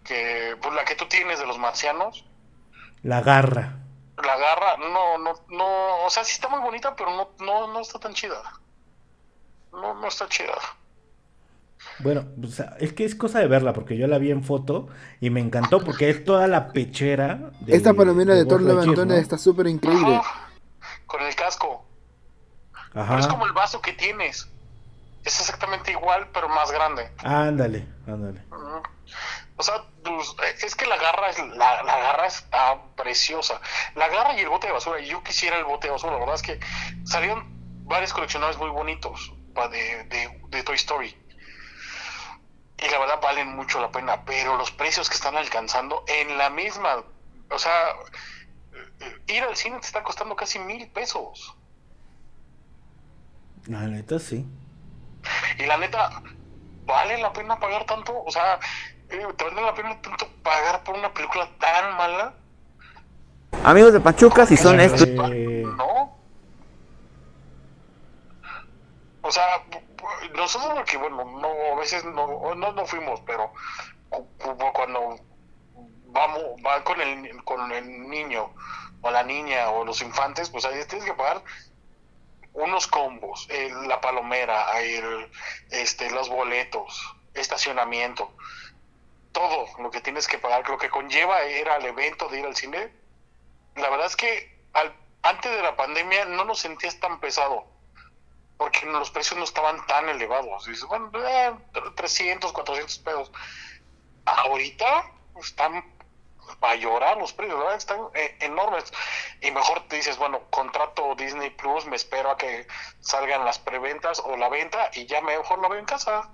[0.03, 2.25] que pues la que tú tienes de los marcianos.
[3.03, 3.77] La garra.
[4.17, 7.79] La garra, no, no, no, o sea, sí está muy bonita, pero no, no, no
[7.79, 8.41] está tan chida.
[9.71, 10.57] No, no está chida.
[11.99, 12.25] Bueno,
[12.79, 14.87] es que es cosa de verla, porque yo la vi en foto
[15.19, 17.51] y me encantó porque es toda la pechera.
[17.61, 20.21] De, Esta palomera de, de Thor Levantona está súper increíble.
[21.05, 21.85] con el casco.
[22.93, 23.19] Ajá.
[23.19, 24.51] es como el vaso que tienes.
[25.23, 27.11] Es exactamente igual, pero más grande.
[27.23, 28.41] Ándale, ándale.
[29.57, 33.61] O sea, pues, es que la garra es la, la, garra está preciosa.
[33.95, 34.99] La garra y el bote de basura.
[34.99, 36.13] Yo quisiera el bote de basura.
[36.13, 36.59] La verdad es que
[37.03, 37.45] salieron
[37.85, 41.15] varios coleccionables muy bonitos de, de, de Toy Story
[42.81, 46.49] y la verdad valen mucho la pena, pero los precios que están alcanzando en la
[46.49, 47.03] misma,
[47.49, 47.93] o sea,
[49.27, 51.55] ir al cine te está costando casi mil pesos.
[53.67, 54.47] La neta sí.
[55.57, 56.21] Y la neta,
[56.85, 58.23] ¿vale la pena pagar tanto?
[58.23, 58.59] O sea,
[59.09, 62.33] eh, ¿te vale la pena tanto pagar por una película tan mala?
[63.63, 65.07] Amigos de Pachuca, si son estos...
[65.07, 66.17] No.
[69.23, 69.63] O sea,
[70.35, 73.51] nosotros porque bueno no a veces no no, no fuimos pero
[74.73, 75.19] cuando
[76.07, 78.51] vamos va con el con el niño
[79.01, 81.43] o la niña o los infantes pues ahí tienes que pagar
[82.53, 83.47] unos combos
[83.87, 85.31] la palomera el,
[85.69, 88.31] este los boletos estacionamiento
[89.31, 92.55] todo lo que tienes que pagar lo que conlleva era el evento de ir al
[92.55, 92.91] cine
[93.75, 97.71] la verdad es que al, antes de la pandemia no nos sentías tan pesado
[98.61, 100.67] porque los precios no estaban tan elevados.
[100.67, 101.09] Dices, bueno,
[101.95, 103.31] 300, 400 pesos.
[104.23, 105.11] Ahorita
[105.41, 105.83] están
[106.61, 107.75] a llorar los precios, ¿verdad?
[107.75, 108.85] están eh, enormes.
[109.41, 112.67] Y mejor te dices, bueno, contrato Disney Plus, me espero a que
[112.99, 116.29] salgan las preventas o la venta y ya mejor lo veo en casa.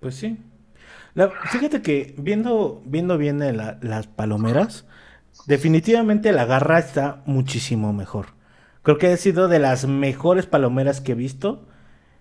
[0.00, 0.38] Pues sí.
[1.50, 4.84] fíjate que viendo, viendo bien las palomeras,
[5.46, 8.38] definitivamente la garra está muchísimo mejor.
[8.82, 11.66] Creo que ha sido de las mejores palomeras que he visto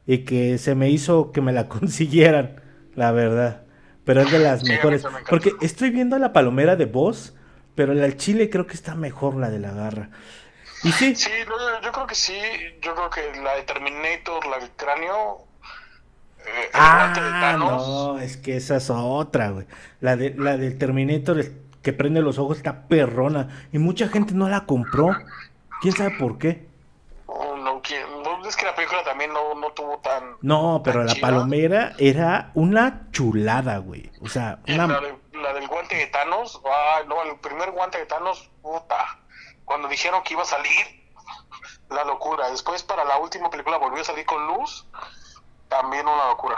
[0.07, 2.61] y que se me hizo que me la consiguieran,
[2.95, 3.66] la verdad.
[4.07, 5.05] Pero es de las mejores.
[5.29, 7.35] Porque estoy viendo la palomera de voz,
[7.75, 10.09] pero la del chile creo que está mejor la de la garra.
[10.83, 11.13] Y sí.
[11.13, 11.29] Sí,
[11.83, 12.39] yo creo que sí.
[12.81, 15.45] Yo creo que la de Terminator, la del cráneo.
[16.39, 19.67] Eh, ah, no, es que esa es otra, güey.
[19.99, 21.43] La de la del Terminator
[21.81, 25.13] que prende los ojos está perrona y mucha gente no la compró.
[25.81, 26.66] ¿Quién sabe por qué?
[27.57, 30.37] No, es que la película también no, no tuvo tan.
[30.41, 34.11] No, pero la palomera era una chulada, güey.
[34.21, 34.87] O sea, una...
[34.87, 39.19] la, del guante de Thanos, ah, no, el primer guante de Thanos, puta.
[39.65, 40.85] Cuando dijeron que iba a salir,
[41.89, 42.49] la locura.
[42.49, 44.87] Después, para la última película, volvió a salir con luz,
[45.67, 46.57] también una locura.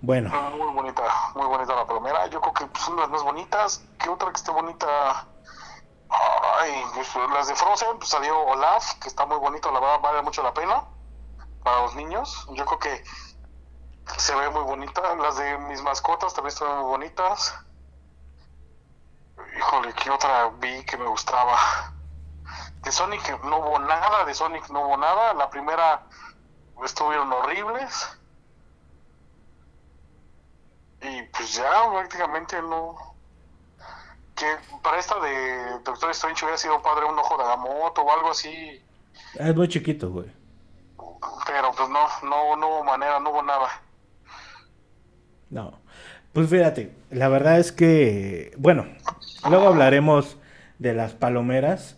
[0.00, 0.28] Bueno.
[0.28, 1.02] Muy bonita,
[1.34, 2.26] muy bonita la palomera.
[2.26, 3.84] Yo creo que pues, son las más bonitas.
[3.98, 5.26] ¿Qué otra que esté bonita?
[6.60, 6.84] Ay,
[7.32, 10.54] las de Frozen, pues salió Olaf, que está muy bonito, la verdad vale mucho la
[10.54, 10.84] pena
[11.62, 12.46] para los niños.
[12.52, 13.04] Yo creo que
[14.18, 15.14] se ve muy bonita.
[15.16, 17.54] Las de mis mascotas también están muy bonitas.
[19.56, 21.92] Híjole, ¿qué otra vi que me gustaba?
[22.82, 25.32] De Sonic no hubo nada, de Sonic no hubo nada.
[25.34, 26.06] La primera
[26.84, 28.18] estuvieron horribles.
[31.00, 33.13] Y pues ya prácticamente no
[34.34, 34.46] que
[34.82, 38.30] para esta de Doctor Strange hubiera sido padre un ojo de la moto o algo
[38.30, 38.82] así.
[39.34, 40.26] Es muy chiquito, güey.
[41.46, 43.68] Pero pues no, no, no hubo manera, no hubo nada.
[45.50, 45.78] No.
[46.32, 48.86] Pues fíjate, la verdad es que, bueno,
[49.48, 50.36] luego hablaremos
[50.80, 51.96] de las palomeras,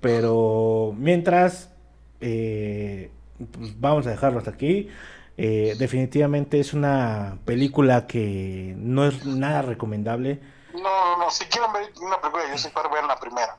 [0.00, 1.72] pero mientras,
[2.20, 3.10] eh,
[3.50, 4.90] pues vamos a dejarlo hasta aquí.
[5.38, 10.40] Eh, definitivamente es una película que no es nada recomendable
[10.82, 13.56] no, no, si quieren ver una película, yo sí para ver la primera.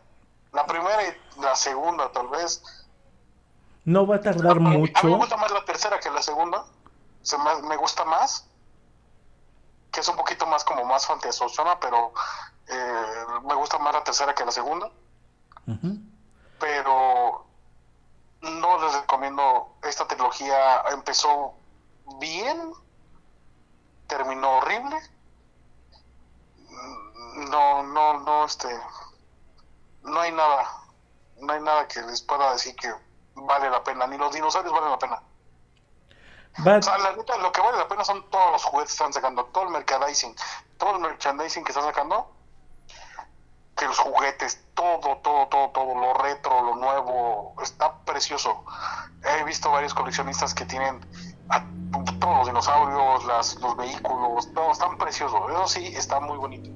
[0.51, 2.63] La primera y la segunda, tal vez.
[3.85, 4.93] No va a tardar mucho.
[4.95, 6.65] A mí me gusta más la tercera que la segunda.
[7.21, 8.47] Se me, me gusta más.
[9.91, 12.13] Que es un poquito más como más fantasosona, pero
[12.67, 14.91] eh, me gusta más la tercera que la segunda.
[16.59, 17.45] Pero
[18.41, 20.81] no les recomiendo esta trilogía.
[20.91, 21.53] Empezó
[22.19, 22.73] bien,
[24.07, 24.97] terminó horrible.
[27.49, 28.67] No, no, no, este,
[30.03, 30.67] no hay nada,
[31.37, 32.93] no hay nada que les pueda decir que
[33.35, 35.21] vale la pena, ni los dinosaurios valen la pena.
[36.57, 39.13] O sea, la neta, lo que vale la pena son todos los juguetes que están
[39.13, 40.35] sacando, todo el merchandising,
[40.77, 42.31] todo el merchandising que están sacando,
[43.77, 48.65] que los juguetes, todo, todo, todo, todo, lo retro, lo nuevo, está precioso.
[49.23, 50.99] He visto varios coleccionistas que tienen
[52.19, 55.39] todos los dinosaurios, las, los vehículos, todo, están preciosos.
[55.49, 56.69] Eso sí, está muy bonito.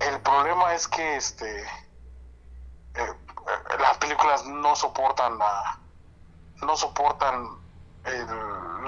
[0.00, 1.66] El problema es que este eh,
[2.94, 5.78] eh, las películas no soportan la,
[6.62, 7.58] no soportan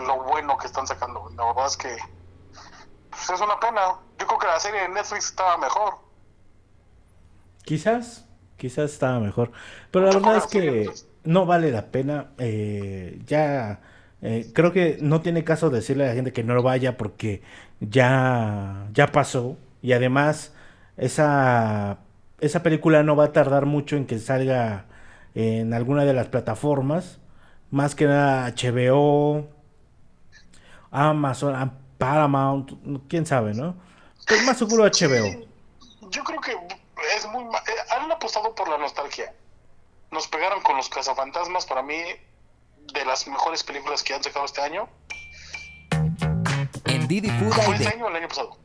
[0.07, 1.31] lo bueno que están sacando.
[1.37, 1.97] La verdad es que
[3.11, 3.97] pues, es una pena.
[4.19, 5.99] Yo creo que la serie de Netflix estaba mejor.
[7.65, 8.25] Quizás,
[8.57, 9.53] quizás estaba mejor.
[9.91, 10.91] Pero la verdad es que
[11.25, 12.31] no vale la pena.
[12.39, 13.81] Eh, ya
[14.21, 17.43] creo que no tiene caso decirle a la gente que no lo vaya porque
[17.81, 19.57] ya, ya pasó.
[19.83, 20.53] Y además
[20.97, 21.99] esa,
[22.41, 24.87] esa película no va a tardar mucho en que salga
[25.35, 27.19] en alguna de las plataformas.
[27.71, 29.49] Más que nada HBO,
[30.91, 32.73] Amazon, Paramount,
[33.09, 33.77] quién sabe, ¿no?
[34.27, 35.47] Pero más seguro HBO.
[36.11, 36.53] Yo creo que
[37.17, 37.45] es muy...
[37.45, 39.33] Eh, han apostado por la nostalgia.
[40.11, 42.01] Nos pegaron con los cazafantasmas, para mí,
[42.93, 44.89] de las mejores películas que han sacado este año.
[46.87, 48.57] En Didi Food ¿Fue este año o el año pasado?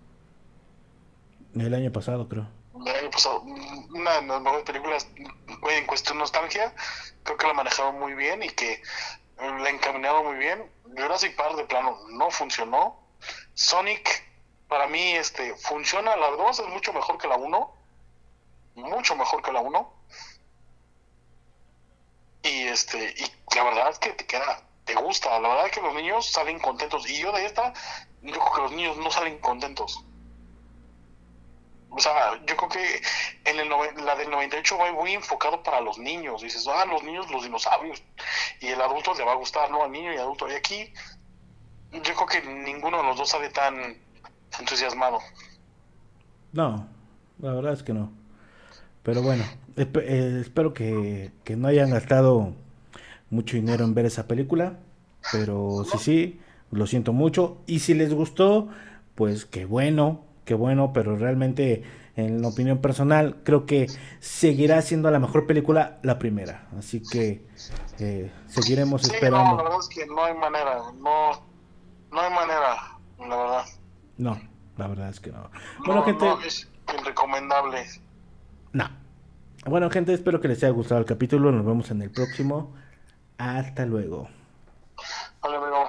[1.55, 2.47] El año pasado, creo.
[2.86, 3.41] El año pasado.
[3.41, 6.73] Una de las mejores películas, en cuestión de nostalgia,
[7.23, 8.82] creo que la manejaron muy bien y que
[9.38, 10.69] la encaminaron muy bien.
[10.97, 12.99] Jurassic Park de plano no funcionó.
[13.53, 14.23] Sonic,
[14.67, 16.15] para mí, este, funciona.
[16.15, 17.73] La 2 es mucho mejor que la 1.
[18.76, 19.93] Mucho mejor que la 1.
[22.66, 25.39] Y este, y la verdad es que te queda, te gusta.
[25.39, 27.07] La verdad es que los niños salen contentos.
[27.07, 27.74] Y yo de esta,
[28.24, 30.03] yo creo que los niños no salen contentos.
[31.91, 33.01] O sea, yo creo que
[33.45, 33.70] en el
[34.03, 36.41] la del 98 va muy enfocado para los niños.
[36.41, 38.01] Dices, ah, los niños, los dinosaurios.
[38.59, 39.84] Y el adulto le va a gustar, ¿no?
[39.84, 40.49] Al niño y adulto.
[40.49, 40.91] Y aquí,
[41.91, 43.95] yo creo que ninguno de los dos sale tan
[44.59, 45.20] entusiasmado.
[46.51, 46.88] No,
[47.38, 48.24] la verdad es que no.
[49.06, 49.45] Pero bueno,
[49.78, 52.53] eh, espero que, que no hayan gastado
[53.30, 54.80] mucho dinero en ver esa película.
[55.32, 56.39] Pero si sí,
[56.72, 57.60] lo siento mucho.
[57.66, 58.68] Y si les gustó,
[59.16, 61.84] pues qué bueno qué bueno, pero realmente
[62.16, 63.88] en la opinión personal creo que
[64.20, 66.68] seguirá siendo la mejor película la primera.
[66.78, 67.45] Así que
[67.99, 69.43] eh, seguiremos esperando.
[69.43, 71.32] No, la verdad es que no hay manera, no,
[72.12, 73.66] no hay manera, la verdad.
[74.18, 74.39] No,
[74.78, 75.49] la verdad es que no.
[75.86, 76.24] Bueno, gente.
[76.24, 76.68] No es
[77.03, 77.84] recomendable.
[78.76, 78.89] No.
[79.65, 81.49] Bueno, gente, espero que les haya gustado el capítulo.
[81.49, 82.76] Nos vemos en el próximo.
[83.38, 84.28] Hasta luego.
[84.97, 85.84] Hasta luego.